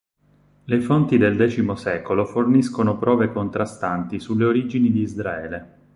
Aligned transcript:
Le 0.63 0.81
fonti 0.81 1.19
del 1.19 1.37
X 1.37 1.71
secolo 1.73 2.25
forniscono 2.25 2.97
prove 2.97 3.31
contrastanti 3.31 4.17
sulle 4.19 4.45
origini 4.45 4.91
di 4.91 5.01
Israele. 5.01 5.77